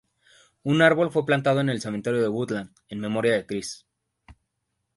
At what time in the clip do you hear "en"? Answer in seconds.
1.59-1.69, 2.89-2.99